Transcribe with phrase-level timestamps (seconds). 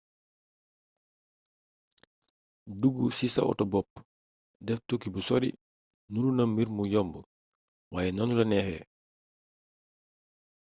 [2.79, 3.91] dugg ci sa oto bopp
[4.65, 5.49] def tukki bu sori
[6.11, 7.13] nuru na mbir mbu yomb
[7.93, 8.85] waaye noonu la neexee